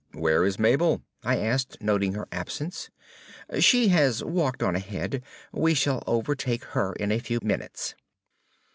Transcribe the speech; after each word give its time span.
"Where 0.13 0.43
is 0.45 0.57
Mabel?" 0.57 1.03
I 1.23 1.37
asked, 1.37 1.79
noting 1.79 2.13
her 2.15 2.27
absence. 2.31 2.89
"She 3.59 3.89
has 3.89 4.23
walked 4.23 4.63
on 4.63 4.75
ahead. 4.75 5.21
We 5.51 5.75
shall 5.75 6.01
overtake 6.07 6.63
her 6.73 6.93
in 6.93 7.11
a 7.11 7.19
few 7.19 7.37
minutes." 7.43 7.93